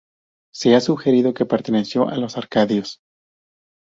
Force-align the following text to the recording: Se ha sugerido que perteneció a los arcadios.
Se 0.51 0.73
ha 0.75 0.79
sugerido 0.81 1.35
que 1.35 1.45
perteneció 1.45 2.07
a 2.09 2.17
los 2.17 2.35
arcadios. 2.35 3.01